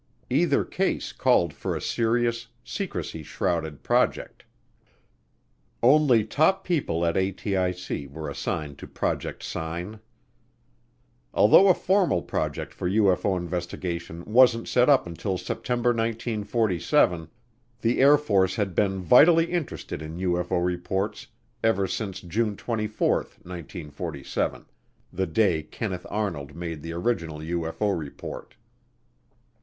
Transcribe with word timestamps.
Either 0.31 0.65
case 0.65 1.11
called 1.13 1.53
for 1.53 1.75
a 1.75 1.79
serious, 1.79 2.47
secrecy 2.63 3.21
shrouded 3.21 3.83
project. 3.83 4.43
Only 5.83 6.25
top 6.25 6.63
people 6.63 7.05
at 7.05 7.13
ATIC 7.13 8.09
were 8.09 8.27
assigned 8.27 8.79
to 8.79 8.87
Project 8.87 9.43
Sign. 9.43 9.99
Although 11.35 11.67
a 11.67 11.75
formal 11.75 12.23
project 12.23 12.73
for 12.73 12.89
UFO 12.89 13.37
investigation 13.37 14.25
wasn't 14.25 14.67
set 14.67 14.89
up 14.89 15.05
until 15.05 15.37
September 15.37 15.89
1947, 15.89 17.27
the 17.81 17.99
Air 18.01 18.17
Force 18.17 18.55
had 18.55 18.73
been 18.73 19.01
vitally 19.03 19.51
interested 19.51 20.01
in 20.01 20.17
UFO 20.17 20.65
reports 20.65 21.27
ever 21.63 21.85
since 21.85 22.21
June 22.21 22.55
24, 22.57 23.17
1947, 23.17 24.65
the 25.13 25.27
day 25.27 25.61
Kenneth 25.61 26.07
Arnold 26.09 26.55
made 26.55 26.81
the 26.81 26.91
original 26.93 27.37
UFO 27.37 27.95
report. 27.95 28.55